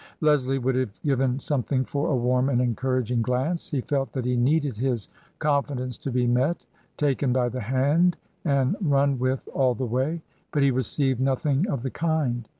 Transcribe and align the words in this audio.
Leslie 0.19 0.57
would 0.57 0.73
have 0.73 0.99
given 1.03 1.37
something 1.37 1.85
for 1.85 2.09
a 2.09 2.15
warm 2.15 2.49
and 2.49 2.59
encouraging 2.59 3.21
glance. 3.21 3.69
He 3.69 3.81
felt 3.81 4.13
that 4.13 4.25
he 4.25 4.35
needed 4.35 4.75
his 4.77 5.09
confi 5.39 5.77
dence 5.77 5.95
to 5.99 6.09
be 6.09 6.25
met, 6.25 6.65
taken 6.97 7.31
by 7.31 7.49
the 7.49 7.61
hand, 7.61 8.17
and 8.43 8.75
run 8.81 9.19
with 9.19 9.47
all 9.53 9.75
the 9.75 9.85
way. 9.85 10.23
But 10.51 10.63
he 10.63 10.71
received 10.71 11.19
nothing 11.21 11.67
of 11.69 11.83
the 11.83 11.91
kind. 11.91 12.49